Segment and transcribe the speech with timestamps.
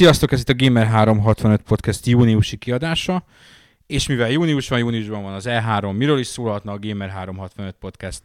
[0.00, 3.24] Sziasztok, ez itt a Gamer365 Podcast júniusi kiadása,
[3.86, 8.22] és mivel június van, júniusban van az E3, miről is szólhatna a Gamer365 Podcast?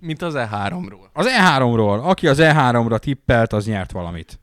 [0.00, 1.10] Mint az E3-ról.
[1.12, 2.02] Az E3-ról.
[2.02, 4.40] Aki az E3-ra tippelt, az nyert valamit.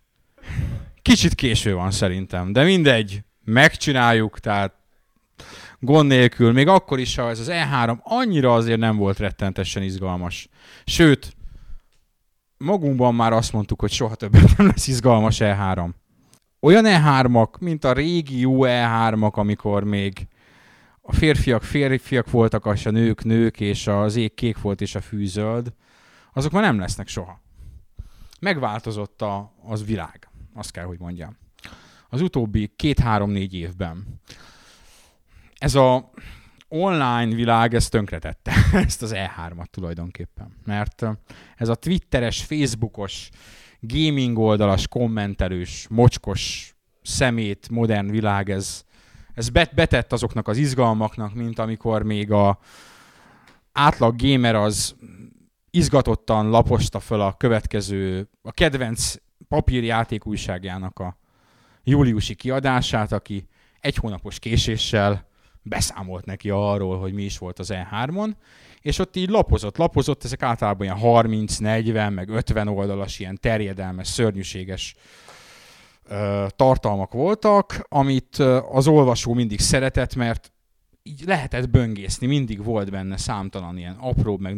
[1.02, 4.73] Kicsit késő van szerintem, de mindegy, megcsináljuk, tehát
[5.79, 10.49] gond nélkül, még akkor is, ha ez az E3 annyira azért nem volt rettentesen izgalmas.
[10.85, 11.35] Sőt,
[12.57, 15.90] magunkban már azt mondtuk, hogy soha többet nem lesz izgalmas E3.
[16.63, 20.27] Olyan E3-ak, mint a régi jó E3-ak, amikor még
[21.01, 25.01] a férfiak férfiak voltak, és a nők nők, és az ég kék volt, és a
[25.01, 25.73] fű zöld,
[26.34, 27.41] azok már nem lesznek soha.
[28.39, 31.37] Megváltozott a, az világ, azt kell, hogy mondjam.
[32.09, 34.20] Az utóbbi két-három-négy évben.
[35.57, 36.12] Ez a
[36.67, 38.54] online világ ezt tönkretette,
[38.85, 40.55] ezt az E3-at tulajdonképpen.
[40.65, 41.05] Mert
[41.55, 43.29] ez a twitteres, facebookos,
[43.82, 48.84] gaming oldalas, kommentelős, mocskos, szemét, modern világ, ez,
[49.34, 52.60] ez bet, betett azoknak az izgalmaknak, mint amikor még a
[53.71, 54.96] átlag gamer az
[55.70, 59.15] izgatottan laposta föl a következő, a kedvenc
[59.48, 61.18] papírjáték újságjának a
[61.84, 63.48] júliusi kiadását, aki
[63.79, 65.29] egy hónapos késéssel
[65.63, 68.31] beszámolt neki arról, hogy mi is volt az E3-on,
[68.81, 74.07] és ott így lapozott, lapozott, ezek általában ilyen 30, 40, meg 50 oldalas, ilyen terjedelmes,
[74.07, 74.95] szörnyűséges
[76.07, 78.35] ö, tartalmak voltak, amit
[78.71, 80.51] az olvasó mindig szeretett, mert
[81.03, 84.57] így lehetett böngészni, mindig volt benne számtalan ilyen apró, meg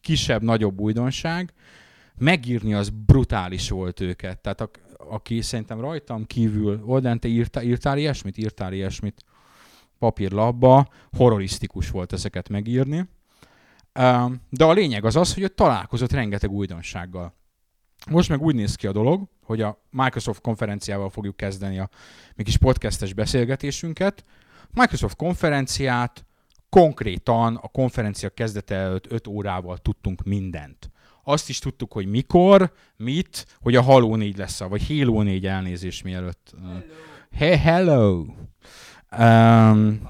[0.00, 1.52] kisebb, nagyobb újdonság.
[2.18, 4.40] Megírni az brutális volt őket.
[4.40, 8.38] Tehát a, aki szerintem rajtam kívül, Olden, te írtál, írtál ilyesmit?
[8.38, 9.24] Írtál ilyesmit?
[10.02, 13.08] Papírlapba, horrorisztikus volt ezeket megírni.
[14.48, 17.34] De a lényeg az az, hogy ott találkozott rengeteg újdonsággal.
[18.10, 21.88] Most meg úgy néz ki a dolog, hogy a Microsoft konferenciával fogjuk kezdeni a
[22.34, 24.24] mi kis podcastes beszélgetésünket.
[24.70, 26.26] Microsoft konferenciát
[26.68, 30.90] konkrétan a konferencia kezdete előtt 5 órával tudtunk mindent.
[31.24, 36.02] Azt is tudtuk, hogy mikor, mit, hogy a Halo 4 lesz, vagy Halo 4 elnézés
[36.02, 36.54] mielőtt.
[36.60, 36.80] Hello.
[37.30, 38.24] Hey, hello!
[39.18, 40.00] Um,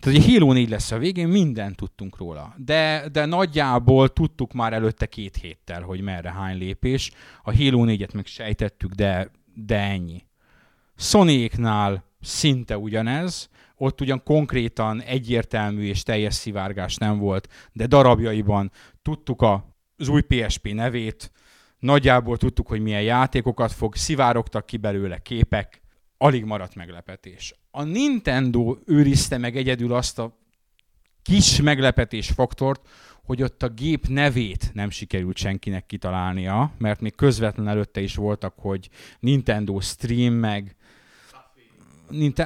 [0.00, 2.54] tehát egy Halo 4 lesz a végén, mindent tudtunk róla.
[2.56, 7.10] De, de nagyjából tudtuk már előtte két héttel, hogy merre hány lépés.
[7.42, 10.26] A Halo 4-et meg sejtettük, de, de ennyi.
[10.96, 11.50] sony
[12.20, 18.70] szinte ugyanez, ott ugyan konkrétan egyértelmű és teljes szivárgás nem volt, de darabjaiban
[19.02, 21.32] tudtuk a, az új PSP nevét,
[21.78, 25.82] nagyjából tudtuk, hogy milyen játékokat fog, szivárogtak ki belőle képek,
[26.18, 27.59] alig maradt meglepetés.
[27.70, 30.38] A Nintendo őrizte meg egyedül azt a
[31.22, 32.88] kis meglepetés faktort,
[33.24, 38.54] hogy ott a gép nevét nem sikerült senkinek kitalálnia, mert még közvetlen előtte is voltak,
[38.56, 38.88] hogy
[39.20, 40.76] Nintendo Stream, meg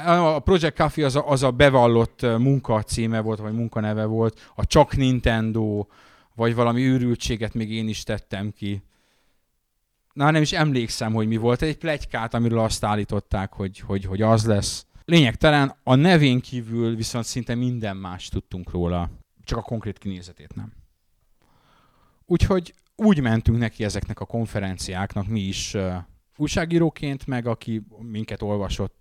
[0.06, 4.66] a Project Coffee az a, az a bevallott munka címe volt, vagy munkaneve volt, a
[4.66, 5.86] csak Nintendo,
[6.34, 8.82] vagy valami őrültséget még én is tettem ki
[10.14, 14.22] na nem is emlékszem, hogy mi volt, egy plegykát, amiről azt állították, hogy, hogy, hogy
[14.22, 14.86] az lesz.
[15.04, 19.10] Lényegtelen, a nevén kívül viszont szinte minden más tudtunk róla,
[19.44, 20.72] csak a konkrét kinézetét nem.
[22.26, 25.94] Úgyhogy úgy mentünk neki ezeknek a konferenciáknak mi is uh,
[26.36, 29.00] újságíróként, meg aki minket olvasott,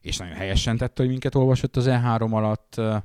[0.00, 2.96] és nagyon helyesen tette, hogy minket olvasott az E3 alatt, uh,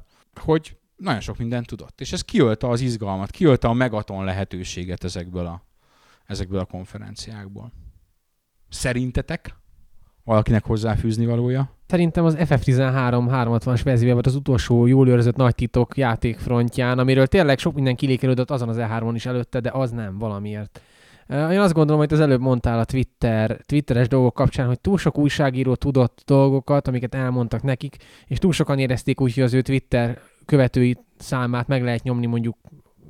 [0.42, 2.02] hogy nagyon sok mindent tudott.
[2.02, 5.64] És ez kiölte az izgalmat, kiölte a megaton lehetőséget ezekből a
[6.26, 7.72] ezekből a konferenciákból.
[8.70, 9.56] Szerintetek
[10.24, 11.70] valakinek hozzáfűzni valója?
[11.88, 17.60] Szerintem az FF13 360-as verzióban volt az utolsó jól őrzött nagy titok játékfrontján, amiről tényleg
[17.60, 20.82] sok minden kilékelődött azon az E3-on is előtte, de az nem valamiért.
[21.30, 25.18] Én azt gondolom, hogy az előbb mondtál a Twitter, Twitteres dolgok kapcsán, hogy túl sok
[25.18, 27.96] újságíró tudott dolgokat, amiket elmondtak nekik,
[28.26, 32.58] és túl sokan érezték úgy, hogy az ő Twitter követői számát meg lehet nyomni mondjuk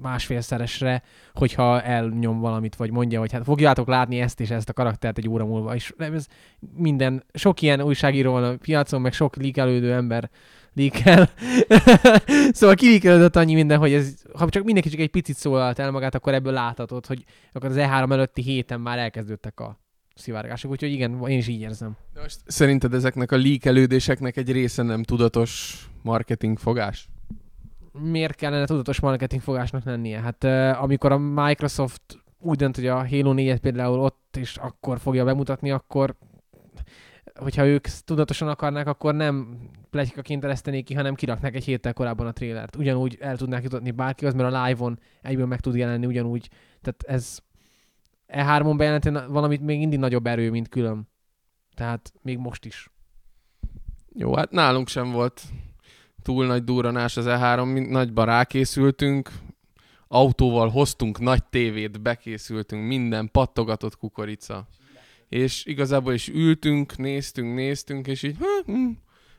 [0.02, 1.04] másfélszeresre,
[1.34, 5.30] hogyha elnyom valamit, vagy mondja, hogy hát fogjátok látni ezt és ezt a karaktert egy
[5.30, 5.76] óra múlva.
[5.76, 6.28] És ez
[6.76, 10.30] minden, sok ilyen újságíró van a piacon, meg sok líkelődő ember
[10.74, 11.30] líkel.
[12.58, 16.16] szóval kilíkelődött annyi minden, hogy ez, ha csak mindenki csak egy picit szólalt el magát,
[16.16, 19.80] akkor ebből láthatod, hogy akkor az E3 előtti héten már elkezdődtek a
[20.16, 21.98] szivárgások, úgyhogy igen, én is így érzem.
[22.14, 27.10] De most szerinted ezeknek a líkelődéseknek egy része nem tudatos marketing fogás?
[27.92, 30.20] Miért kellene tudatos marketing fogásnak lennie?
[30.20, 30.44] Hát
[30.78, 32.02] amikor a Microsoft
[32.40, 36.16] úgy dönt, hogy a Halo 4-et például ott és akkor fogja bemutatni, akkor
[37.36, 39.58] hogyha ők tudatosan akarnák, akkor nem
[39.90, 42.76] plegykaként eresztenék ki, hanem kiraknak egy héttel korábban a trélert.
[42.76, 46.50] Ugyanúgy el tudnák jutatni bárkihoz, mert a live-on egyből meg tud jelenni ugyanúgy.
[46.82, 47.40] Tehát ez
[48.28, 51.10] E3-on bejelenteni valamit még mindig nagyobb erő, mint külön.
[51.74, 52.92] Tehát még most is.
[54.14, 55.42] Jó, hát nálunk sem volt
[56.22, 59.30] túl nagy duranás az E3, mi nagyban rákészültünk,
[60.08, 64.68] autóval hoztunk nagy tévét, bekészültünk, minden pattogatott kukorica.
[65.30, 68.90] És igazából is ültünk, néztünk, néztünk, és így hm, hm,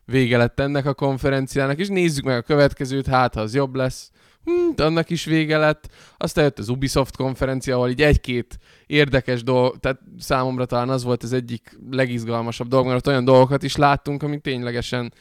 [0.05, 4.11] vége lett ennek a konferenciának, és nézzük meg a következőt, hát ha az jobb lesz.
[4.44, 5.88] Hm, annak is vége lett.
[6.17, 11.23] Aztán jött az Ubisoft konferencia, ahol így egy-két érdekes dolog, tehát számomra talán az volt
[11.23, 15.12] az egyik legizgalmasabb dolog, mert ott olyan dolgokat is láttunk, amik ténylegesen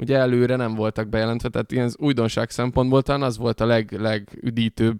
[0.00, 4.98] ugye előre nem voltak bejelentve, tehát ilyen újdonság szempontból talán az volt a leg, legüdítőbb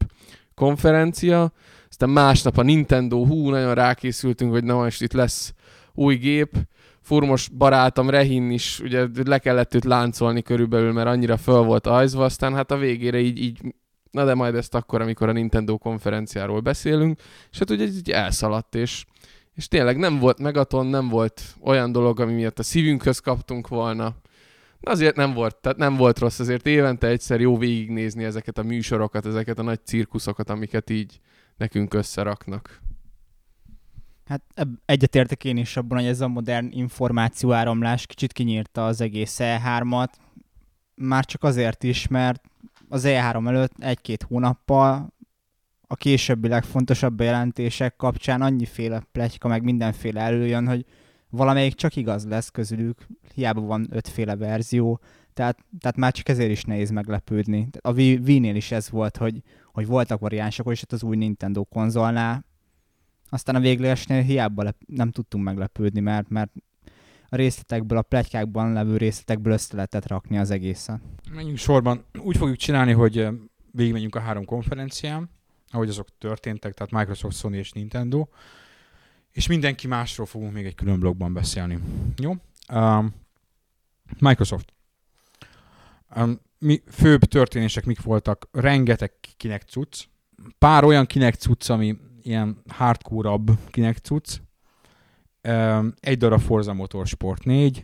[0.55, 1.53] konferencia.
[1.89, 5.55] Aztán másnap a Nintendo, hú, nagyon rákészültünk, hogy na most itt lesz
[5.95, 6.55] új gép.
[7.01, 12.25] Furmos barátom Rehin is, ugye le kellett őt láncolni körülbelül, mert annyira föl volt ajzva,
[12.25, 13.61] aztán hát a végére így, így
[14.11, 17.21] na de majd ezt akkor, amikor a Nintendo konferenciáról beszélünk,
[17.51, 19.05] és hát ugye így elszaladt, és,
[19.55, 24.15] és tényleg nem volt Megaton, nem volt olyan dolog, ami miatt a szívünkhöz kaptunk volna,
[24.81, 29.27] Azért nem volt, tehát nem volt rossz, azért évente egyszer jó végignézni ezeket a műsorokat,
[29.27, 31.21] ezeket a nagy cirkuszokat, amiket így
[31.57, 32.81] nekünk összeraknak.
[34.25, 34.43] Hát
[34.85, 40.09] egyetértek én is abban, hogy ez a modern információáramlás kicsit kinyírta az egész E3-at,
[40.95, 42.43] már csak azért is, mert
[42.89, 45.13] az E3 előtt egy-két hónappal
[45.87, 50.85] a későbbi legfontosabb bejelentések kapcsán annyiféle pletyka, meg mindenféle előjön, hogy
[51.31, 55.01] valamelyik csak igaz lesz közülük, hiába van ötféle verzió,
[55.35, 57.69] tehát, tehát már csak ezért is nehéz meglepődni.
[57.81, 59.43] A Wii-nél is ez volt, hogy,
[59.73, 62.45] hogy voltak variánsok, és az új Nintendo konzolnál,
[63.29, 66.53] aztán a véglegesnél hiába le, nem tudtunk meglepődni, mert, mert
[67.29, 71.01] a részletekből, a pletykákban levő részletekből össze lehetett rakni az egészet.
[71.33, 72.05] Menjünk sorban.
[72.19, 73.29] Úgy fogjuk csinálni, hogy
[73.73, 75.31] végigmenjünk a három konferencián,
[75.69, 78.27] ahogy azok történtek, tehát Microsoft, Sony és Nintendo
[79.33, 81.79] és mindenki másról fogunk még egy külön blogban beszélni.
[82.17, 82.35] Jó?
[82.73, 83.15] Um,
[84.19, 84.73] Microsoft.
[86.17, 88.49] Um, mi főbb történések mik voltak?
[88.53, 90.05] Rengeteg kinek cucc.
[90.59, 94.39] Pár olyan kinek cucc, ami ilyen hardcore-abb kinek cucc.
[95.49, 97.83] Um, egy darab Forza Motorsport 4,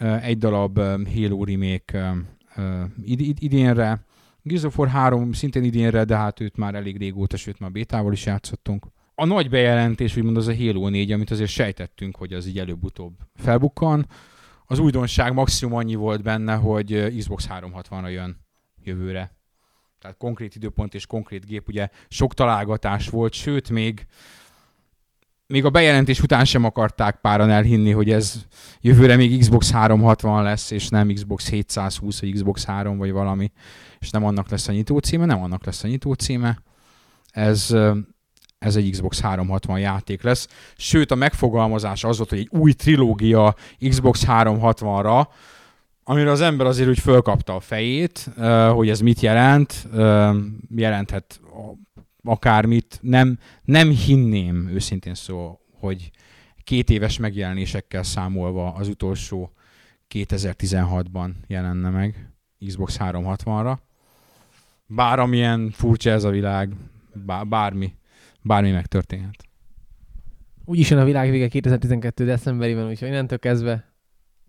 [0.00, 4.04] uh, egy darab um, Halo remake um, uh, id- id- idénre,
[4.42, 8.12] Gears of War 3 szintén idénre, de hát őt már elég régóta, sőt már bétával
[8.12, 8.86] is játszottunk
[9.20, 13.12] a nagy bejelentés, úgymond az a Halo 4, amit azért sejtettünk, hogy az így előbb-utóbb
[13.34, 14.06] felbukkan.
[14.66, 18.36] Az újdonság maximum annyi volt benne, hogy Xbox 360-ra jön
[18.82, 19.36] jövőre.
[19.98, 24.06] Tehát konkrét időpont és konkrét gép, ugye sok találgatás volt, sőt még
[25.46, 28.44] még a bejelentés után sem akarták páran elhinni, hogy ez
[28.80, 33.52] jövőre még Xbox 360 lesz, és nem Xbox 720, vagy Xbox 3, vagy valami,
[33.98, 36.62] és nem annak lesz a nyitó címe, nem annak lesz a nyitó címe.
[37.30, 37.74] Ez
[38.60, 40.48] ez egy Xbox 360 játék lesz.
[40.76, 43.54] Sőt, a megfogalmazás az volt, hogy egy új trilógia
[43.88, 45.26] Xbox 360-ra,
[46.04, 48.30] amire az ember azért úgy fölkapta a fejét,
[48.72, 49.88] hogy ez mit jelent,
[50.76, 51.40] jelenthet
[52.24, 52.98] akármit.
[53.02, 56.10] Nem, nem hinném őszintén szó, hogy
[56.64, 59.52] két éves megjelenésekkel számolva az utolsó
[60.14, 62.32] 2016-ban jelenne meg
[62.66, 63.76] Xbox 360-ra.
[64.86, 66.72] Bár amilyen furcsa ez a világ,
[67.48, 67.98] bármi
[68.42, 69.48] bármi megtörténhet.
[70.64, 72.24] Úgyis jön a világ vége 2012.
[72.24, 73.92] decemberében, úgyhogy innentől kezdve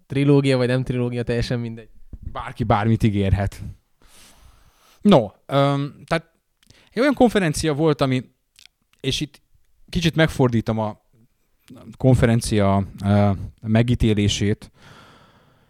[0.07, 1.89] trilógia vagy nem trilógia, teljesen mindegy.
[2.31, 3.62] Bárki bármit ígérhet.
[5.01, 6.31] No, um, tehát
[6.91, 8.24] egy olyan konferencia volt, ami,
[9.00, 9.41] és itt
[9.89, 11.01] kicsit megfordítom a
[11.98, 14.71] konferencia uh, megítélését,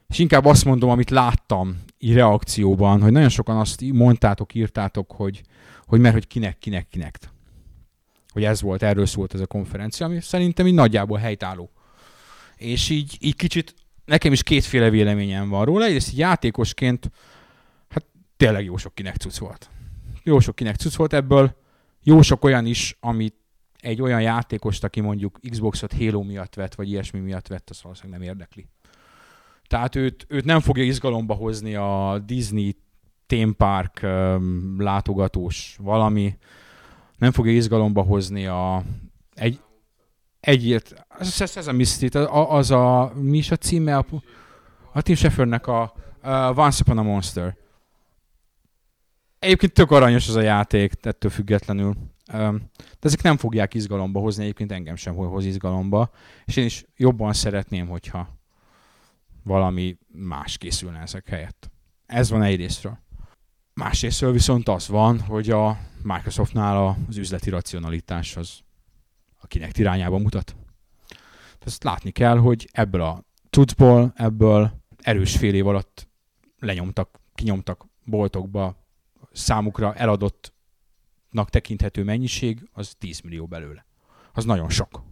[0.07, 5.41] és inkább azt mondom, amit láttam így reakcióban, hogy nagyon sokan azt mondtátok, írtátok, hogy,
[5.85, 7.17] hogy mert hogy kinek, kinek, kinek
[8.31, 11.71] hogy ez volt, erről szólt ez a konferencia, ami szerintem így nagyjából helytálló.
[12.55, 13.73] És így, így kicsit
[14.05, 15.85] nekem is kétféle véleményem van róla.
[15.85, 17.11] Egyrészt játékosként,
[17.89, 18.05] hát
[18.37, 19.69] tényleg jó sok kinek cucc volt.
[20.23, 21.55] Jó sok kinek cucc volt ebből,
[22.03, 23.35] jó sok olyan is, amit
[23.79, 28.19] egy olyan játékost, aki mondjuk Xboxot Halo miatt vett, vagy ilyesmi miatt vett, az valószínűleg
[28.19, 28.67] nem érdekli.
[29.67, 32.75] Tehát őt, őt nem fogja izgalomba hozni a Disney
[33.25, 36.37] Theme Park um, látogatós valami,
[37.21, 38.83] nem fogja izgalomba hozni a,
[39.33, 39.59] egy,
[40.39, 43.97] egyért, az a Sesame Street, az a, mi is a címe?
[43.97, 44.05] A,
[44.93, 45.81] a Tim Schafernek a,
[46.21, 47.57] a Once Upon a Monster.
[49.39, 51.95] Egyébként tök aranyos az a játék, ettől függetlenül.
[52.25, 52.59] De
[52.99, 56.11] ezek nem fogják izgalomba hozni, egyébként engem sem hoz izgalomba,
[56.45, 58.27] és én is jobban szeretném, hogyha
[59.43, 61.71] valami más készülne ezek helyett.
[62.05, 62.99] Ez van egyrésztről.
[63.73, 68.59] Másrésztről viszont az van, hogy a Microsoftnál az üzleti racionalitás az
[69.37, 70.55] a kinek irányába mutat.
[71.59, 76.07] Ezt látni kell, hogy ebből a cuccból, ebből erős fél év alatt
[76.59, 78.75] lenyomtak, kinyomtak boltokba
[79.31, 83.85] számukra eladottnak tekinthető mennyiség, az 10 millió belőle.
[84.33, 85.03] Az nagyon sok.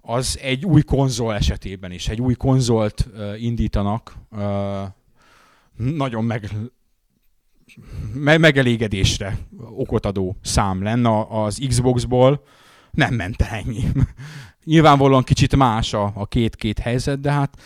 [0.00, 4.82] Az egy új konzol esetében is, egy új konzolt uh, indítanak, uh,
[5.76, 6.50] nagyon meg,
[8.14, 9.38] me- megelégedésre
[9.70, 12.42] okot adó szám lenne az Xboxból,
[12.90, 13.82] nem ment el ennyi.
[14.64, 17.56] Nyilvánvalóan kicsit más a, a két-két helyzet, de hát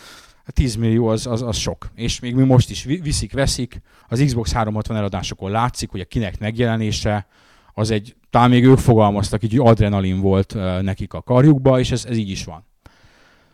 [0.45, 1.91] a 10 millió az, az, az sok.
[1.95, 3.81] És még mi most is viszik, veszik.
[4.07, 7.27] Az Xbox 360 eladásokon látszik, hogy a kinek megjelenése
[7.73, 12.17] az egy, talán még ők fogalmaztak, így adrenalin volt nekik a karjukba, és ez, ez
[12.17, 12.65] így is van.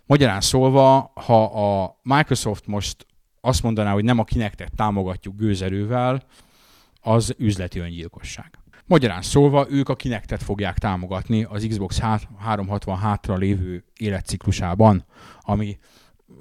[0.05, 3.05] Magyarán szólva, ha a Microsoft most
[3.41, 6.23] azt mondaná, hogy nem a kinektet támogatjuk gőzerővel,
[7.01, 8.59] az üzleti öngyilkosság.
[8.85, 15.05] Magyarán szólva, ők a kinektet fogják támogatni az Xbox 360 hátra lévő életciklusában,
[15.39, 15.77] ami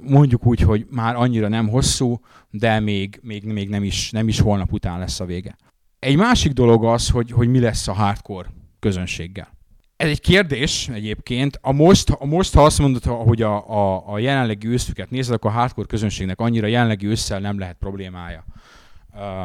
[0.01, 4.41] mondjuk úgy, hogy már annyira nem hosszú, de még, még, még nem, is, nem is
[4.41, 5.57] holnap után lesz a vége.
[5.99, 9.59] Egy másik dolog az, hogy, hogy mi lesz a hardcore közönséggel.
[10.01, 11.59] Ez egy kérdés egyébként.
[11.63, 15.51] A most, a most ha azt mondod, hogy a, a, a jelenlegi őszüket nézed, akkor
[15.51, 18.45] a hardcore közönségnek annyira jelenlegi ősszel nem lehet problémája.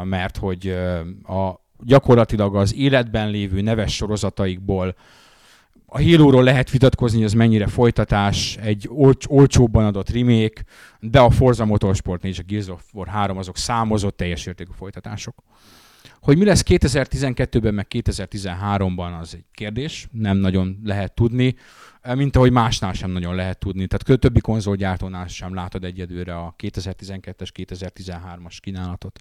[0.03, 0.67] Mert hogy
[1.23, 4.95] a, gyakorlatilag az életben lévő neves sorozataikból
[5.85, 10.63] a Halo-ról lehet vitatkozni, hogy ez mennyire folytatás, egy olcs- olcsóbban adott remake,
[10.99, 15.35] de a Forza Motorsport és a Gears of War 3 azok számozott teljes értékű folytatások.
[16.25, 21.55] Hogy mi lesz 2012-ben, meg 2013-ban, az egy kérdés, nem nagyon lehet tudni,
[22.13, 23.87] mint ahogy másnál sem nagyon lehet tudni.
[23.87, 29.19] Tehát többi konzolgyártónál sem látod egyedülre a 2012-es, 2013-as kínálatot.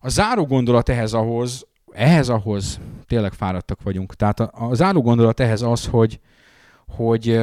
[0.00, 4.14] A záró gondolat ehhez ahhoz, ehhez ahhoz tényleg fáradtak vagyunk.
[4.14, 6.20] Tehát a, a záró gondolat ehhez az, hogy,
[6.86, 7.40] hogy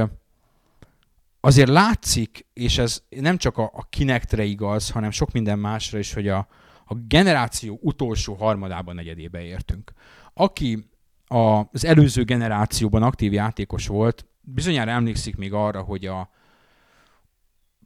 [1.40, 6.14] azért látszik, és ez nem csak a, a Kinectre igaz, hanem sok minden másra is,
[6.14, 6.48] hogy a,
[6.86, 9.92] a generáció utolsó harmadában, negyedébe értünk.
[10.34, 10.90] Aki
[11.28, 16.30] az előző generációban aktív játékos volt, bizonyára emlékszik még arra, hogy a,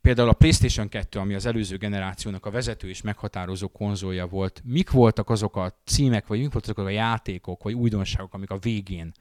[0.01, 4.91] például a PlayStation 2, ami az előző generációnak a vezető és meghatározó konzolja volt, mik
[4.91, 9.13] voltak azok a címek, vagy mik voltak azok a játékok, vagy újdonságok, amik a végén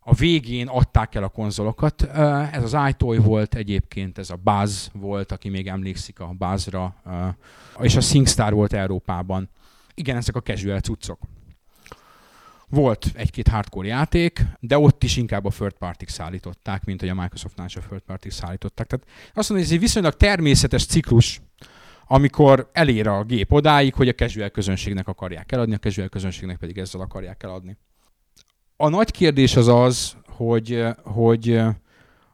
[0.00, 2.02] a végén adták el a konzolokat.
[2.52, 6.94] Ez az iToy volt egyébként, ez a Buzz volt, aki még emlékszik a Buzzra,
[7.80, 9.50] és a SingStar volt Európában.
[9.94, 11.18] Igen, ezek a casual cuccok.
[12.68, 17.14] Volt egy-két hardcore játék, de ott is inkább a third party szállították, mint hogy a
[17.14, 18.86] Microsoftnál is a third party szállították.
[18.86, 21.40] Tehát azt mondom, hogy ez egy viszonylag természetes ciklus,
[22.06, 26.78] amikor elér a gép odáig, hogy a casual közönségnek akarják eladni, a casual közönségnek pedig
[26.78, 27.76] ezzel akarják eladni.
[28.82, 31.60] A nagy kérdés az az, hogy, hogy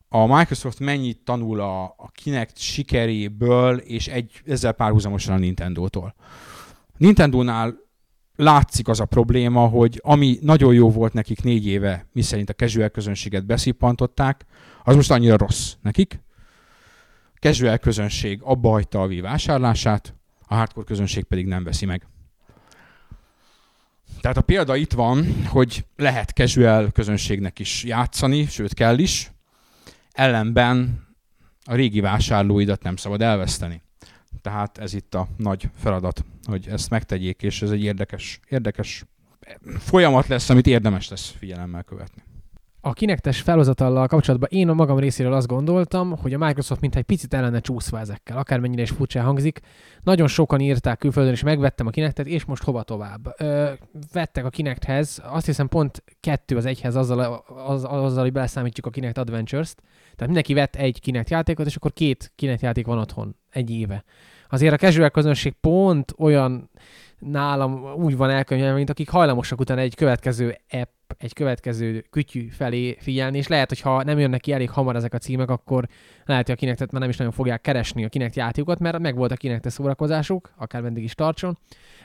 [0.08, 6.14] a Microsoft mennyit tanul a, a Kinect sikeréből, és egy, ezzel párhuzamosan a Nintendo-tól.
[6.96, 7.76] Nintendo-nál
[8.36, 12.88] látszik az a probléma, hogy ami nagyon jó volt nekik négy éve, miszerint a casual
[12.88, 14.44] közönséget beszippantották,
[14.84, 16.20] az most annyira rossz nekik.
[17.34, 20.14] A casual közönség abba hagyta a Wii vásárlását,
[20.48, 22.06] a hardcore közönség pedig nem veszi meg.
[24.26, 29.30] Tehát a példa itt van, hogy lehet casual közönségnek is játszani, sőt kell is,
[30.12, 31.06] ellenben
[31.64, 33.82] a régi vásárlóidat nem szabad elveszteni.
[34.42, 39.04] Tehát ez itt a nagy feladat, hogy ezt megtegyék, és ez egy érdekes, érdekes
[39.78, 42.22] folyamat lesz, amit érdemes lesz figyelemmel követni.
[42.86, 47.06] A kinektes felhozatallal kapcsolatban én a magam részéről azt gondoltam, hogy a Microsoft mintha egy
[47.06, 49.60] picit ellene csúszva ezekkel, akármennyire is furcsa hangzik.
[50.02, 53.34] Nagyon sokan írták külföldön, és megvettem a kinektet, és most hova tovább.
[53.38, 53.70] Ö,
[54.12, 58.90] vettek a kinekhez, azt hiszem pont kettő az egyhez azzal, az, azzal hogy beleszámítjuk a
[58.90, 59.82] Kinect Adventures-t.
[60.00, 64.04] Tehát mindenki vett egy Kinect játékot, és akkor két Kinect játék van otthon egy éve.
[64.48, 66.70] Azért a casual közönség pont olyan
[67.18, 72.96] nálam úgy van elkönyvelve, mint akik hajlamosak utána egy következő app, egy következő kütyű felé
[73.00, 75.88] figyelni, és lehet, hogy ha nem jönnek ki elég hamar ezek a címek, akkor
[76.24, 79.16] lehet, hogy a kinektet már nem is nagyon fogják keresni a Kinect játékokat, mert meg
[79.16, 81.58] volt a Kinectes szórakozásuk, akár meddig is tartson.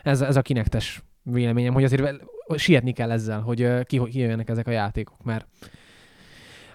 [0.03, 2.23] Ez, ez a Kinectes véleményem, hogy azért
[2.55, 5.47] sietni kell ezzel, hogy ki, ki jönnek ezek a játékok, mert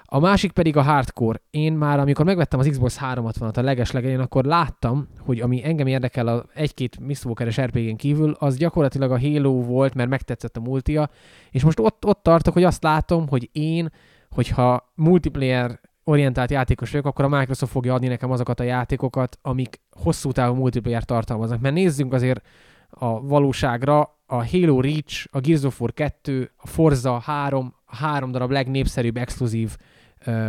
[0.09, 1.41] a másik pedig a hardcore.
[1.51, 6.27] Én már, amikor megvettem az Xbox 360-at a legeslegelén, akkor láttam, hogy ami engem érdekel
[6.27, 11.11] a egy-két Mistwalker-es RPG-n kívül, az gyakorlatilag a Halo volt, mert megtetszett a multia,
[11.51, 13.93] és most ott, ott tartok, hogy azt látom, hogy én,
[14.31, 19.81] hogyha multiplayer orientált játékos vagyok, akkor a Microsoft fogja adni nekem azokat a játékokat, amik
[19.91, 21.61] hosszú távú multiplayer tartalmaznak.
[21.61, 22.47] Mert nézzünk azért
[22.91, 28.31] a valóságra, a Halo Reach, a Gears of War 2, a Forza 3, a három
[28.31, 29.87] darab legnépszerűbb exkluzív uh,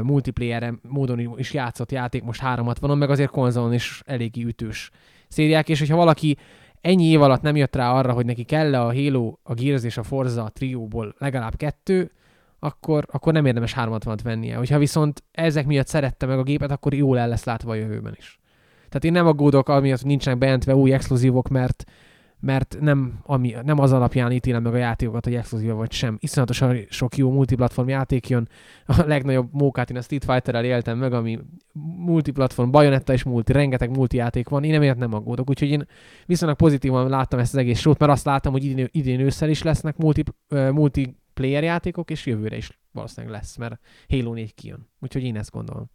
[0.04, 4.90] multiplayer módon is játszott játék, most 360-on, meg azért konzolon is eléggé ütős
[5.28, 6.38] szériák, és hogyha valaki
[6.82, 9.98] ennyi év alatt nem jött rá arra, hogy neki kell a Halo, a Gears és
[9.98, 12.12] a Forza a trióból legalább kettő,
[12.60, 14.56] akkor, akkor nem érdemes 360-at vennie.
[14.56, 18.16] Hogyha viszont ezek miatt szerette meg a gépet, akkor jól el lesz látva a jövőben
[18.18, 18.40] is.
[18.76, 21.84] Tehát én nem aggódok amiatt, nincsenek bejelentve új exkluzívok, mert
[22.40, 26.18] mert nem, ami, nem az alapján ítélem meg a játékokat, hogy exkluzíva vagy sem.
[26.20, 28.50] Iszonyatosan sok jó multiplatform játék jön.
[28.86, 31.40] A legnagyobb mókát én a Street Fighter-rel éltem meg, ami
[31.98, 34.64] multiplatform, Bayonetta és multi, rengeteg multi játék van.
[34.64, 35.88] Én emiatt nem aggódok, úgyhogy én
[36.26, 39.64] viszonylag pozitívan láttam ezt az egész sót, mert azt láttam, hogy idén, idén ősszel is
[39.64, 43.80] lesznek multi, multiplayer játékok, és jövőre is valószínűleg lesz, mert
[44.10, 44.90] Halo 4 kijön.
[45.00, 45.90] Úgyhogy én ezt gondolom.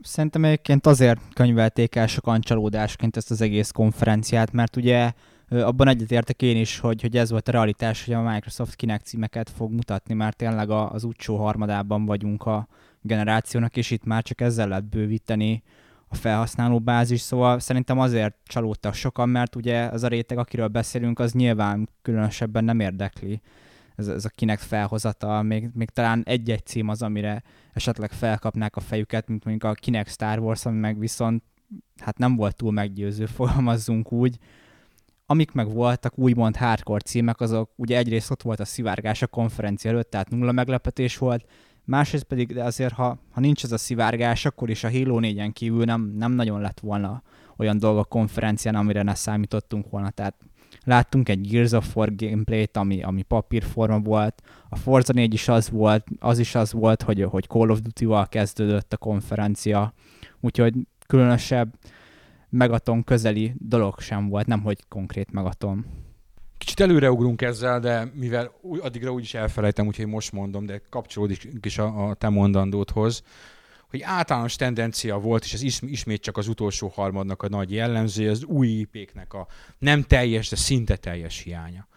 [0.00, 5.12] Szerintem egyébként azért könyvelték el sokan csalódásként ezt az egész konferenciát, mert ugye
[5.48, 9.50] abban egyetértek én is, hogy, hogy ez volt a realitás, hogy a Microsoft Kinect címeket
[9.50, 12.68] fog mutatni, mert tényleg az utcsó harmadában vagyunk a
[13.00, 15.62] generációnak, és itt már csak ezzel lehet bővíteni
[16.08, 21.18] a felhasználó bázis, szóval szerintem azért csalódtak sokan, mert ugye az a réteg, akiről beszélünk,
[21.18, 23.40] az nyilván különösebben nem érdekli
[23.96, 28.80] ez, ez a kinek felhozata, még, még talán egy-egy cím az, amire esetleg felkapnák a
[28.80, 31.42] fejüket, mint mondjuk a Kinek Star Wars, ami meg viszont
[31.96, 34.38] hát nem volt túl meggyőző, fogalmazzunk úgy.
[35.26, 39.90] Amik meg voltak úgymond hardcore címek, azok ugye egyrészt ott volt a szivárgás a konferencia
[39.90, 41.46] előtt, tehát nulla meglepetés volt,
[41.84, 45.50] másrészt pedig, de azért ha, ha nincs ez a szivárgás, akkor is a Halo 4-en
[45.52, 47.22] kívül nem, nem nagyon lett volna
[47.56, 50.34] olyan dolog a konferencián, amire ne számítottunk volna, tehát
[50.86, 54.42] Láttunk egy Gears of War gameplayt, ami, ami papírforma volt.
[54.68, 58.28] A Forza 4 is az volt, az is az volt, hogy, hogy Call of Duty-val
[58.28, 59.92] kezdődött a konferencia.
[60.40, 60.74] Úgyhogy
[61.06, 61.74] különösebb
[62.48, 65.84] megaton közeli dolog sem volt, nem hogy konkrét megaton.
[66.58, 72.08] Kicsit előreugrunk ezzel, de mivel addigra úgyis elfelejtem, úgyhogy most mondom, de kapcsolódik is a,
[72.08, 73.22] a te mondandódhoz
[73.88, 78.44] hogy általános tendencia volt, és ez ismét csak az utolsó harmadnak a nagy jellemző, az
[78.44, 79.46] új IP-knek a
[79.78, 81.88] nem teljes, de szinte teljes hiánya.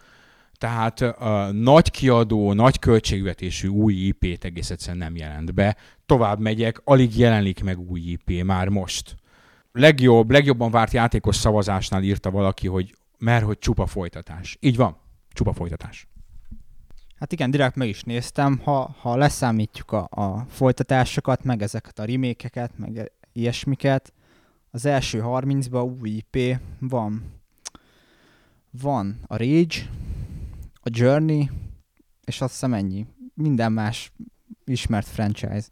[0.58, 5.76] Tehát a nagy kiadó, nagy költségvetésű új IP-t egész egyszerűen nem jelent be.
[6.06, 9.16] Tovább megyek, alig jelenik meg új IP már most.
[9.72, 14.56] Legjobb, legjobban várt játékos szavazásnál írta valaki, hogy mert hogy csupa folytatás.
[14.60, 14.96] Így van,
[15.32, 16.09] csupa folytatás.
[17.20, 22.04] Hát igen, direkt meg is néztem, ha, ha leszámítjuk a, a folytatásokat, meg ezeket a
[22.04, 24.12] remékeket, meg ilyesmiket,
[24.70, 27.22] az első 30-ban új IP van.
[28.70, 29.76] Van a Rage,
[30.74, 31.50] a Journey,
[32.24, 33.06] és azt hiszem ennyi.
[33.34, 34.12] Minden más
[34.64, 35.66] ismert franchise.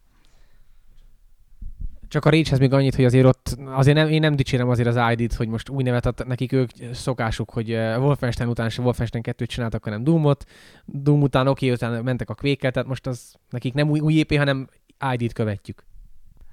[2.09, 5.11] Csak a Rage-hez még annyit, hogy azért ott, azért nem, én nem dicsérem azért az
[5.15, 9.23] ID-t, hogy most új nevet ad nekik ők szokásuk, hogy eh, Wolfenstein után se Wolfenstein
[9.27, 10.45] 2-t csináltak, hanem Doomot.
[10.85, 14.13] Doom után oké, okay, után mentek a quake tehát most az nekik nem új, új
[14.13, 14.67] IP, hanem
[15.13, 15.83] ID-t követjük.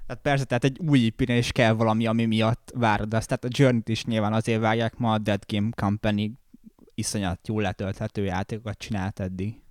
[0.07, 3.27] Tehát persze, tehát egy új ip is kell valami, ami miatt várod azt.
[3.27, 6.31] Tehát a journey is nyilván azért vágják, ma a Dead Game Company
[6.95, 9.61] iszonyat jól letölthető játékokat csinált eddig.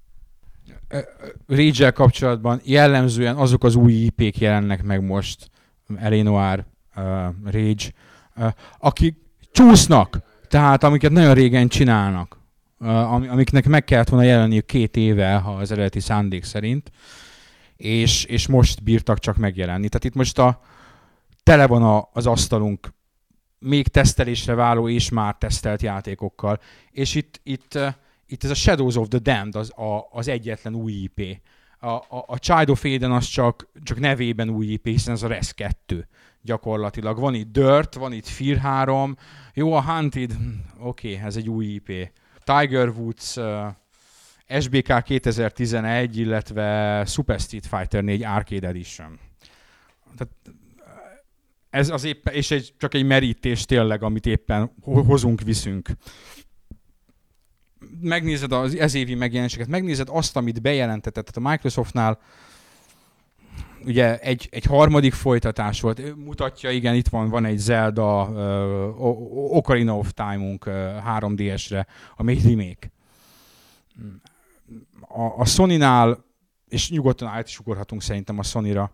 [1.47, 5.51] rage kapcsolatban jellemzően azok az új IP-k jelennek meg most,
[5.97, 6.65] Eleanor,
[6.97, 7.05] uh,
[7.45, 7.93] Rage,
[8.37, 9.15] uh, akik
[9.53, 10.19] csúsznak,
[10.49, 12.41] tehát amiket nagyon régen csinálnak,
[12.79, 16.91] uh, amiknek meg kellett volna jelenniük két éve, ha az eredeti szándék szerint,
[17.77, 19.89] és, és most bírtak csak megjelenni.
[19.89, 20.61] Tehát itt most a,
[21.43, 22.95] tele van a, az asztalunk
[23.59, 27.87] még tesztelésre váló és már tesztelt játékokkal, és itt, itt, uh,
[28.27, 31.41] itt ez a Shadows of the Damned az, a, az egyetlen új IP
[31.79, 35.29] a, a, a Child of Eden az csak, csak nevében új IP, hiszen ez a
[35.29, 36.09] RES 2
[36.43, 37.19] gyakorlatilag.
[37.19, 39.17] Van itt Dirt, van itt Fear 3,
[39.55, 42.13] jó, a Hunted, hm, oké, okay, ez egy új IP.
[42.45, 43.67] Tiger Woods, uh,
[44.61, 49.19] SBK 2011, illetve Super Street Fighter 4 Arcade Edition.
[50.17, 50.35] Tehát
[51.71, 55.89] ez az éppen, és egy, csak egy merítés tényleg, amit éppen hozunk, viszünk
[58.01, 62.19] megnézed az ezévi megjelenéseket, megnézed azt, amit bejelentetett a Microsoftnál,
[63.85, 69.99] ugye egy, egy harmadik folytatás volt, mutatja, igen, itt van, van egy Zelda uh, Ocarina
[69.99, 70.73] of Time-unk uh,
[71.19, 72.91] 3DS-re, ami egy remake.
[75.01, 76.25] A, a Sony-nál,
[76.69, 78.91] és nyugodtan át is ugorhatunk szerintem a Sony-ra,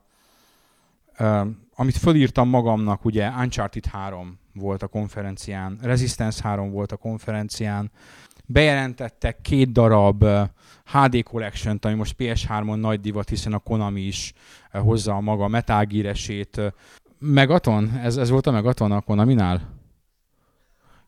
[1.19, 7.91] uh, amit fölírtam magamnak, ugye Uncharted 3 volt a konferencián, Resistance 3 volt a konferencián,
[8.53, 10.25] bejelentettek két darab
[10.85, 14.33] HD collection ami most PS3-on nagy divat, hiszen a Konami is
[14.73, 16.61] hozza a maga Metal Gear-esét.
[17.19, 17.91] Megaton?
[18.03, 19.81] Ez, ez volt a Megaton a Konami-nál?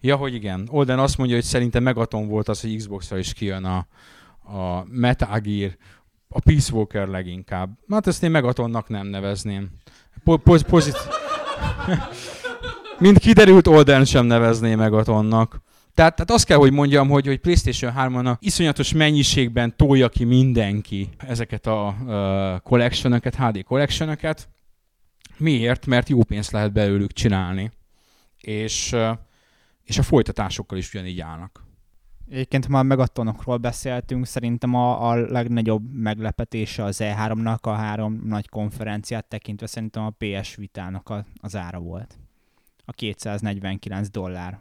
[0.01, 0.69] Ja, hogy igen.
[0.71, 3.77] Olden azt mondja, hogy szerintem Megaton volt az, hogy Xbox-ra is kijön a,
[4.59, 5.77] a Metal Gear
[6.29, 7.79] A Peace Walker leginkább.
[7.89, 9.71] Hát ezt én Megatonnak nem nevezném.
[10.25, 11.09] Po- poz- pozit-
[12.99, 15.61] Mint kiderült, Olden sem nevezné Megatonnak.
[15.95, 21.09] Tehát, tehát azt kell, hogy mondjam, hogy, hogy PlayStation 3 iszonyatos mennyiségben tolja ki mindenki
[21.17, 24.19] ezeket a uh, collection HD collection
[25.37, 25.87] Miért?
[25.87, 27.71] Mert jó pénzt lehet belőlük csinálni.
[28.41, 29.11] És, uh,
[29.85, 31.65] és a folytatásokkal is ugyanígy állnak.
[32.31, 39.25] Egyébként már megatonokról beszéltünk, szerintem a, a legnagyobb meglepetése az E3-nak, a három nagy konferenciát
[39.25, 42.19] tekintve szerintem a PS Vitának a, az ára volt.
[42.85, 44.61] A 249 dollár.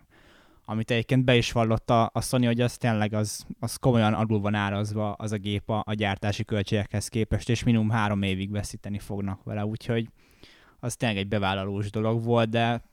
[0.66, 4.54] Amit egyébként be is vallotta a Sony, hogy az tényleg az, az komolyan alul van
[4.54, 9.44] árazva az a gép a, a gyártási költségekhez képest, és minimum három évig veszíteni fognak
[9.44, 10.10] vele, úgyhogy
[10.80, 12.84] az tényleg egy bevállalós dolog volt, de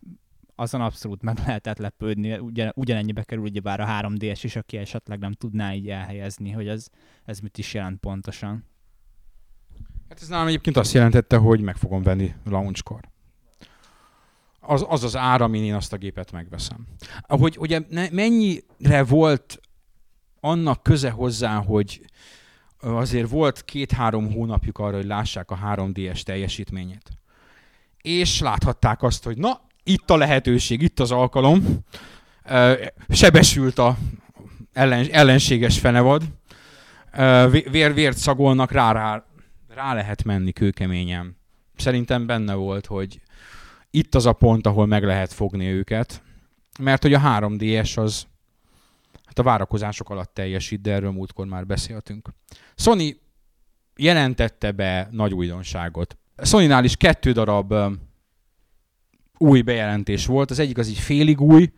[0.54, 5.33] azon abszolút meg lehetett lepődni, ugyan, ugyanennyibe kerül ugyebár a 3DS is, aki esetleg nem
[5.33, 6.88] tudná így elhelyezni, hogy ez,
[7.24, 8.64] ez mit is jelent pontosan.
[10.09, 13.00] Hát ez nálam egyébként azt jelentette, hogy meg fogom venni launchkor.
[14.70, 16.87] Az, az az ára, amin én azt a gépet megveszem.
[17.20, 19.61] Ahogy ugye ne, mennyire volt
[20.40, 22.00] annak köze hozzá, hogy
[22.80, 27.11] azért volt két-három hónapjuk arra, hogy lássák a 3DS teljesítményét.
[28.02, 31.78] És láthatták azt, hogy na, itt a lehetőség, itt az alkalom.
[33.09, 33.96] Sebesült a
[34.72, 36.22] ellen, ellenséges fenevad.
[37.70, 39.24] Vér, vért szagolnak, rá, rá,
[39.68, 41.37] rá lehet menni kőkeményen.
[41.76, 43.20] Szerintem benne volt, hogy
[43.90, 46.22] itt az a pont, ahol meg lehet fogni őket.
[46.79, 48.26] Mert hogy a 3DS az
[49.24, 52.29] hát a várakozások alatt teljesít, de erről múltkor már beszéltünk.
[52.74, 53.20] Sony
[53.96, 56.18] jelentette be nagy újdonságot.
[56.37, 57.74] Sony-nál is kettő darab
[59.38, 60.50] új bejelentés volt.
[60.50, 61.72] Az egyik az így félig új,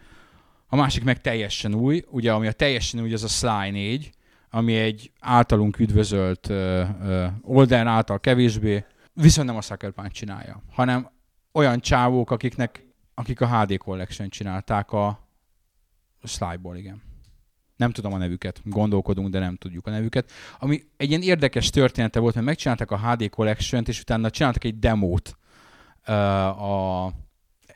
[0.66, 2.02] a másik meg teljesen új.
[2.10, 4.10] Ugye, ami a teljesen új, az a Sly 4,
[4.50, 6.56] ami egy általunk üdvözölt uh,
[7.02, 11.10] uh, Olden által kevésbé, viszont nem a Sucker Punch csinálja, hanem
[11.52, 12.84] olyan csávók, akiknek,
[13.14, 15.28] akik a HD Collection csinálták a
[16.24, 17.02] Sly-ból, igen.
[17.76, 20.30] Nem tudom a nevüket, gondolkodunk, de nem tudjuk a nevüket.
[20.58, 24.78] Ami egy ilyen érdekes története volt, mert megcsinálták a HD Collection-t, és utána csináltak egy
[24.78, 25.36] demót
[26.58, 27.10] a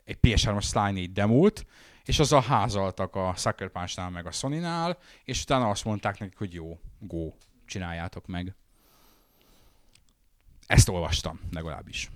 [0.05, 1.67] egy PS3-as Sly 4 demót,
[2.05, 6.55] és azzal házaltak a Sucker Punch-nál meg a Sony-nál, és utána azt mondták nekik, hogy
[6.55, 7.33] jó, go,
[7.65, 8.55] csináljátok meg.
[10.67, 12.11] Ezt olvastam legalábbis.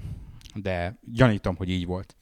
[0.54, 2.14] De gyanítom, hogy így volt.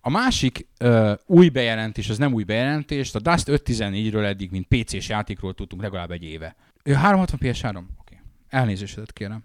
[0.00, 5.08] A másik uh, új bejelentés, az nem új bejelentés, a Dust 514-ről eddig, mint PC-s
[5.08, 6.56] játékról tudtunk legalább egy éve.
[6.84, 7.76] Ő 360 PS3?
[7.76, 7.84] Oké.
[7.98, 8.18] Okay.
[8.48, 9.44] Elnézésedet kérem.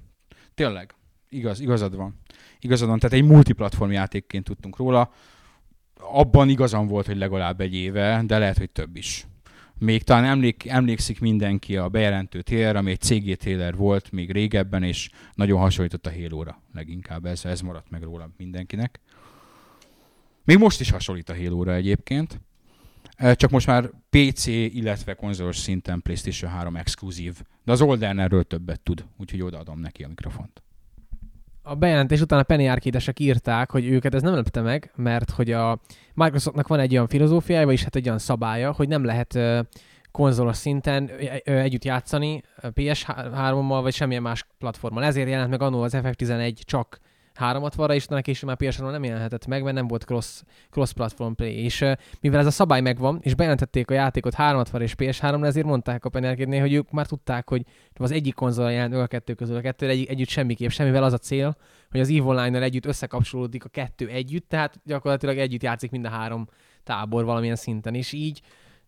[0.56, 0.94] Tényleg,
[1.30, 2.20] igaz, igazad van.
[2.60, 5.12] Igazad van, tehát egy multiplatform játékként tudtunk róla
[6.12, 9.28] abban igazam volt, hogy legalább egy éve, de lehet, hogy több is.
[9.84, 14.84] Még talán emlék, emlékszik mindenki a bejelentő trailer, ami egy CG trailer volt még régebben,
[14.84, 17.26] és nagyon hasonlított a Halo-ra leginkább.
[17.26, 19.00] Ez, ez maradt meg róla mindenkinek.
[20.44, 22.42] Még most is hasonlít a Halo-ra egyébként.
[23.34, 27.42] Csak most már PC, illetve konzolos szinten PlayStation 3 exkluzív.
[27.64, 30.64] De az Olden erről többet tud, úgyhogy odaadom neki a mikrofont
[31.66, 35.52] a bejelentés után a Penny arcade írták, hogy őket ez nem lepte meg, mert hogy
[35.52, 35.80] a
[36.14, 39.40] Microsoftnak van egy olyan filozófiája, vagyis hát egy olyan szabálya, hogy nem lehet
[40.12, 41.12] konzolos szinten
[41.44, 45.04] együtt játszani PS3-mal, vagy semmilyen más platformon.
[45.04, 47.00] Ezért jelent meg annól az FF11 csak
[47.40, 51.64] 360-ra, és utána később már ps nem jelenhetett meg, mert nem volt cross, cross-platform play.
[51.64, 51.86] És
[52.22, 56.10] mivel ez a szabály megvan, és bejelentették a játékot 360 és PS3-ra, ezért mondták a
[56.10, 57.66] Penerkédnél, hogy ők már tudták, hogy
[57.96, 61.18] az egyik konzol jelent a kettő közül, a kettő egy, együtt semmiképp, semmivel az a
[61.18, 61.58] cél,
[61.92, 66.10] hogy az EVE Online-nal együtt összekapcsolódik a kettő együtt, tehát gyakorlatilag együtt játszik mind a
[66.10, 66.48] három
[66.84, 68.42] tábor valamilyen szinten, és így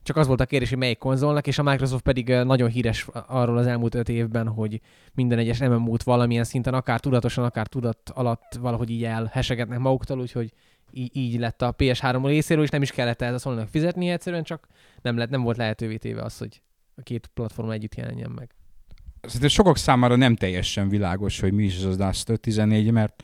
[0.06, 3.58] csak az volt a kérdés, hogy melyik konzolnak, és a Microsoft pedig nagyon híres arról
[3.58, 4.82] az elmúlt öt évben, hogy
[5.14, 10.52] minden egyes MMO-t valamilyen szinten, akár tudatosan, akár tudat alatt valahogy így elhesegetnek maguktól, úgyhogy
[10.92, 14.44] így, így lett a PS3 részéről, és nem is kellett ez a szólnak fizetni, egyszerűen
[14.44, 14.68] csak
[15.02, 16.62] nem, lett, nem volt lehetővé téve az, hogy
[16.96, 18.50] a két platform együtt jelenjen meg.
[19.22, 23.24] Szerintem sokak számára nem teljesen világos, hogy mi is az a Dust 14, mert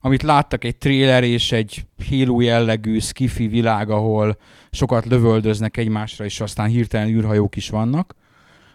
[0.00, 4.38] amit láttak egy trailer és egy Halo jellegű skifi világ, ahol
[4.70, 8.14] sokat lövöldöznek egymásra, és aztán hirtelen űrhajók is vannak.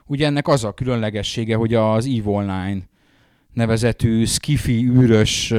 [0.06, 2.82] Ugye ennek az a különlegessége, hogy az EVE Online
[3.54, 5.54] nevezetű skifi űrös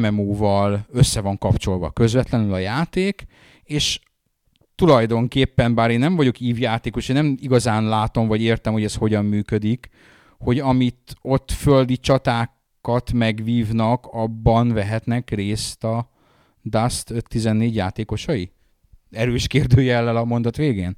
[0.00, 3.24] MMO-val össze van kapcsolva közvetlenül a játék,
[3.64, 4.00] és
[4.74, 8.94] tulajdonképpen, bár én nem vagyok EVE játékos, én nem igazán látom, vagy értem, hogy ez
[8.94, 9.88] hogyan működik,
[10.38, 12.50] hogy amit ott földi csaták
[12.84, 16.10] játékokat megvívnak, abban vehetnek részt a
[16.62, 18.52] Dust 514 játékosai?
[19.10, 20.96] Erős kérdőjellel a mondat végén?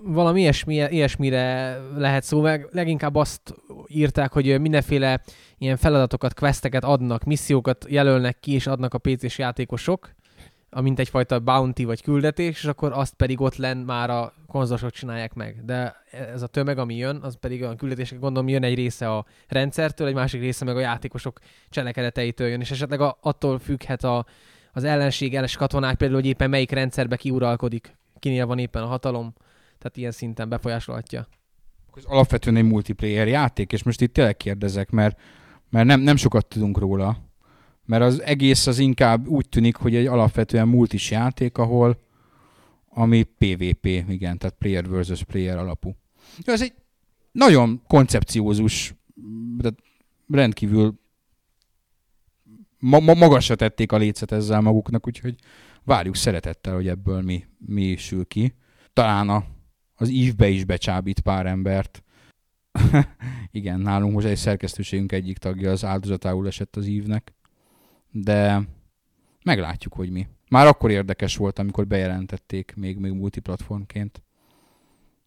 [0.00, 3.54] valami ilyesmi, ilyesmire lehet szó, meg leginkább azt
[3.86, 5.20] írták, hogy mindenféle
[5.58, 10.14] ilyen feladatokat, questeket adnak, missziókat jelölnek ki, és adnak a PC-s játékosok,
[10.70, 15.34] mint egyfajta bounty vagy küldetés, és akkor azt pedig ott lenn már a konzolosok csinálják
[15.34, 15.64] meg.
[15.64, 19.24] De ez a tömeg, ami jön, az pedig olyan küldetések, gondolom jön egy része a
[19.48, 24.26] rendszertől, egy másik része meg a játékosok cselekedeteitől jön, és esetleg a, attól függhet a,
[24.72, 29.34] az ellenség, elles katonák például, hogy éppen melyik rendszerbe kiuralkodik, kinél van éppen a hatalom,
[29.78, 31.26] tehát ilyen szinten befolyásolhatja.
[31.94, 35.20] Ez alapvetően egy multiplayer játék, és most itt tényleg kérdezek, mert,
[35.70, 37.27] mert nem, nem sokat tudunk róla,
[37.88, 41.98] mert az egész az inkább úgy tűnik, hogy egy alapvetően multis játék, ahol
[42.88, 45.96] ami PvP, igen, tehát player versus player alapú.
[46.44, 46.72] Ez egy
[47.32, 48.94] nagyon koncepciózus,
[49.56, 49.70] de
[50.28, 51.00] rendkívül
[52.78, 55.34] ma- ma- magasra tették a lécet ezzel maguknak, úgyhogy
[55.84, 58.54] várjuk szeretettel, hogy ebből mi, mi sül ki.
[58.92, 59.44] Talán a,
[59.94, 62.02] az ívbe is becsábít pár embert.
[63.50, 67.32] Igen, nálunk most egy szerkesztőségünk egyik tagja az áldozatául esett az ívnek,
[68.10, 68.62] de
[69.44, 70.26] meglátjuk, hogy mi.
[70.48, 74.22] Már akkor érdekes volt, amikor bejelentették még, még multiplatformként.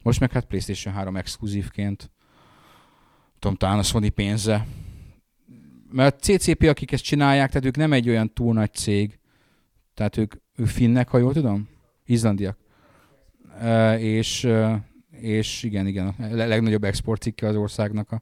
[0.03, 2.11] Most meg hát PlayStation 3 exkluzívként.
[3.39, 4.67] Tudom, talán a Sony pénze.
[5.91, 9.19] Mert a CCP, akik ezt csinálják, tehát ők nem egy olyan túl nagy cég.
[9.93, 11.69] Tehát ők, ők finnek, ha jól tudom?
[12.05, 12.57] Izlandiak.
[13.61, 14.49] Uh, és,
[15.11, 18.21] és igen, igen, a legnagyobb export cikke az országnak a,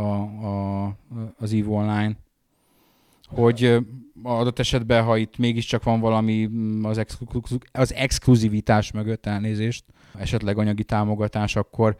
[0.00, 0.96] a, a,
[1.36, 2.16] az EVE Online.
[3.28, 3.76] Hogy
[4.22, 6.48] adott esetben, ha itt mégiscsak van valami
[6.82, 9.84] az, exkluz, az exkluzivitás mögött elnézést,
[10.18, 11.96] esetleg anyagi támogatás, akkor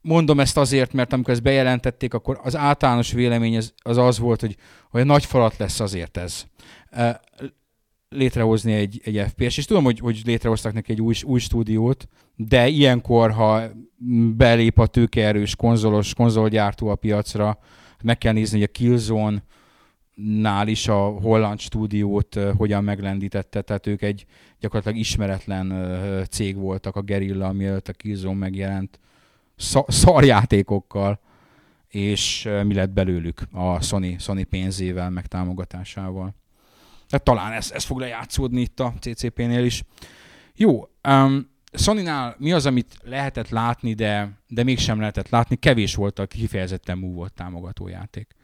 [0.00, 4.40] mondom ezt azért, mert amikor ezt bejelentették, akkor az általános vélemény az az, az volt,
[4.40, 4.56] hogy,
[4.90, 6.44] hogy nagy falat lesz azért ez.
[8.08, 12.68] Létrehozni egy, egy FPS, és tudom, hogy, hogy létrehoztak neki egy új, új stúdiót, de
[12.68, 13.62] ilyenkor, ha
[14.36, 17.58] belép a tőkeerős konzolos, konzolgyártó a piacra,
[18.02, 19.42] meg kell nézni, hogy a Killzone
[20.22, 24.26] nál is a holland stúdiót hogyan meglendítette, tehát ők egy
[24.60, 25.88] gyakorlatilag ismeretlen
[26.30, 29.00] cég voltak, a Gerilla, mielőtt a Killzone megjelent,
[29.56, 31.20] Sz- szarjátékokkal,
[31.88, 36.34] és mi lett belőlük a Sony, Sony pénzével, meg támogatásával.
[37.08, 39.82] Tehát talán ez, ez fog lejátszódni itt a CCP-nél is.
[40.54, 45.56] Jó, um, Sony-nál mi az, amit lehetett látni, de, de mégsem lehetett látni?
[45.56, 48.35] Kevés volt a kifejezetten mú volt támogató játék.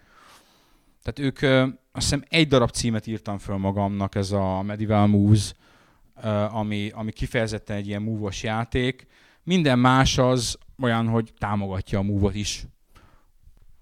[1.02, 5.54] Tehát ők azt hiszem egy darab címet írtam föl magamnak, ez a Medieval Moves,
[6.50, 9.06] ami, ami kifejezetten egy ilyen move játék.
[9.42, 12.66] Minden más az olyan, hogy támogatja a move is.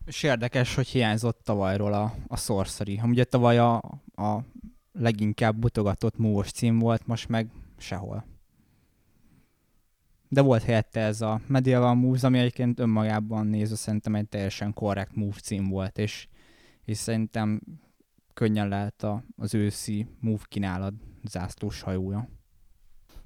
[0.06, 3.00] És érdekes, hogy hiányzott tavalyról a, a Sorcery.
[3.04, 3.76] Ugye tavaly a,
[4.14, 4.38] a
[4.92, 8.24] leginkább butogatott move cím volt, most meg sehol.
[10.28, 15.14] De volt helyette ez a Medieval Moves, ami egyébként önmagában nézve szerintem egy teljesen korrekt
[15.14, 16.28] move cím volt, és
[16.84, 17.60] és szerintem
[18.34, 22.28] könnyen lehet az őszi move kínálat zászlós hajója.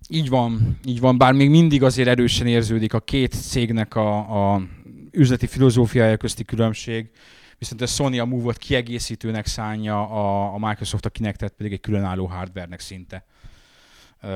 [0.08, 4.62] Így van, így van, bár még mindig azért erősen érződik a két cégnek a, a
[5.10, 7.10] üzleti filozófiája közti különbség,
[7.58, 12.26] viszont a Sony a Move-ot kiegészítőnek szánja, a, a Microsoft a kinect pedig egy különálló
[12.26, 13.24] hardvernek szinte.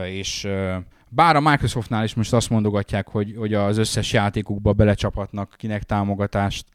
[0.07, 0.49] És
[1.09, 6.67] bár a Microsoftnál is most azt mondogatják, hogy, hogy az összes játékukba belecsaphatnak kinek támogatást,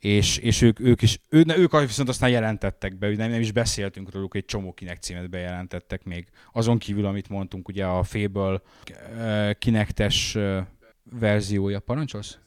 [0.00, 4.12] és, és ők, ők is, ő, ők viszont aztán jelentettek be, nem, nem is beszéltünk
[4.12, 6.26] róluk, egy csomó kinek címet bejelentettek még.
[6.52, 8.60] Azon kívül, amit mondtunk, ugye a Fable
[9.16, 10.56] uh, kinektes uh,
[11.18, 12.38] verziója, parancsolsz?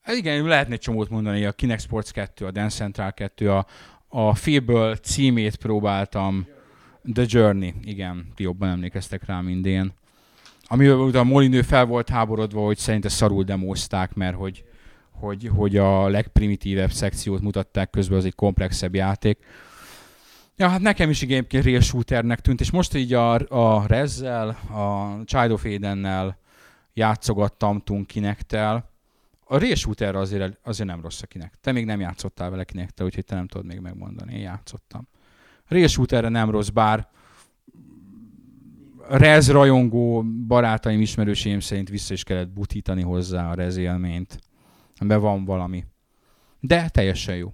[0.00, 3.66] Hát igen, lehetne egy csomót mondani, a Kinect Sports 2, a Dance Central 2, a,
[4.08, 6.46] a Fable címét próbáltam,
[7.12, 9.92] The Journey, igen, ti jobban emlékeztek rá, mint én.
[10.64, 14.64] Amivel a Molinő fel volt háborodva, hogy szerinte szarul demózták, mert hogy
[15.20, 19.38] hogy, hogy a legprimitívebb szekciót mutatták közben, az egy komplexebb játék.
[20.56, 25.16] Ja, hát nekem is egyébként real shooternek tűnt, és most így a, a Rezzel, a
[25.24, 26.38] Child of Eden-nel
[26.94, 28.90] játszogattam Tunkinektel.
[29.44, 31.54] A real shooter azért, azért nem rossz a kinek.
[31.60, 34.34] Te még nem játszottál vele kinektel, úgyhogy te nem tudod még megmondani.
[34.34, 35.08] Én játszottam.
[35.58, 37.08] A real shooterre nem rossz, bár
[39.08, 44.38] Rez rajongó barátaim, ismerőseim szerint vissza is kellett butítani hozzá a Rez élményt
[45.00, 45.84] amiben van valami.
[46.60, 47.52] De teljesen jó.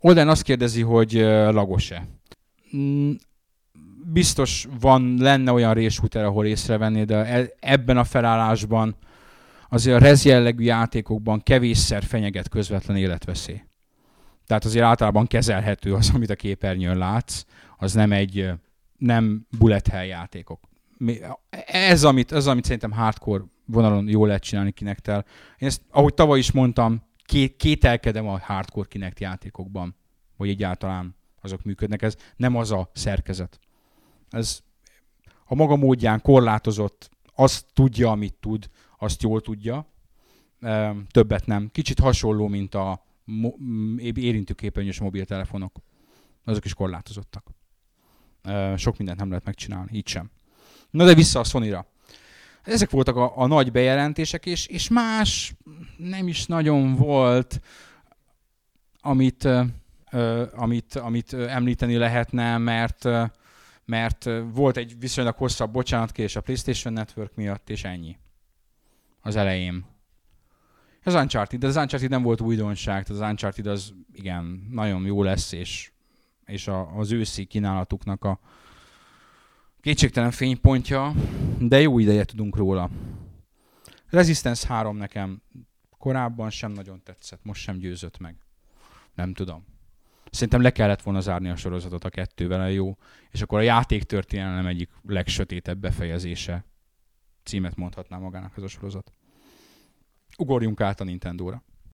[0.00, 1.12] Olden azt kérdezi, hogy
[1.50, 2.06] lagos-e.
[2.76, 3.12] Mm,
[4.12, 8.96] biztos van, lenne olyan résúter, ahol észrevenni, de e, ebben a felállásban
[9.68, 13.62] azért a rez jellegű játékokban kevésszer fenyeget közvetlen életveszély.
[14.46, 17.44] Tehát azért általában kezelhető az, amit a képernyőn látsz,
[17.76, 18.50] az nem egy
[18.96, 20.60] nem bullet hell játékok.
[21.66, 25.24] ez, amit, ez, amit szerintem hardcore vonalon jól lehet csinálni Kinectel.
[25.58, 29.96] Én ezt, ahogy tavaly is mondtam, ké- kételkedem a hardcore Kinect játékokban,
[30.36, 32.02] hogy egyáltalán azok működnek.
[32.02, 33.58] Ez nem az a szerkezet.
[34.30, 34.60] Ez
[35.44, 39.86] a maga módján korlátozott, azt tudja, amit tud, azt jól tudja,
[41.10, 41.68] többet nem.
[41.72, 43.04] Kicsit hasonló, mint a
[44.14, 45.78] érintőképernyős mobiltelefonok.
[46.44, 47.50] Azok is korlátozottak.
[48.76, 50.30] Sok mindent nem lehet megcsinálni, így sem.
[50.90, 51.86] Na de vissza a Sony-ra.
[52.62, 55.54] Ezek voltak a, a nagy bejelentések, és, és más
[55.96, 57.60] nem is nagyon volt,
[59.00, 59.44] amit,
[60.10, 63.08] ö, amit, amit említeni lehetne, mert,
[63.84, 68.16] mert volt egy viszonylag hosszabb bocsánatkérés a PlayStation Network miatt, és ennyi.
[69.20, 69.84] Az elején.
[71.04, 75.22] Az Uncharted, de az Uncharted nem volt újdonság, tehát az Uncharted az igen, nagyon jó
[75.22, 75.92] lesz, és,
[76.44, 78.40] és a, az őszi kínálatuknak a
[79.82, 81.12] kétségtelen fénypontja,
[81.58, 82.90] de jó ideje tudunk róla.
[84.06, 85.42] Resistance 3 nekem
[85.98, 88.36] korábban sem nagyon tetszett, most sem győzött meg.
[89.14, 89.64] Nem tudom.
[90.30, 92.96] Szerintem le kellett volna zárni a sorozatot a kettővel, a jó,
[93.30, 96.64] és akkor a játéktörténelem egyik legsötétebb befejezése
[97.42, 99.12] címet mondhatná magának ez a sorozat.
[100.38, 101.62] Ugorjunk át a Nintendo-ra.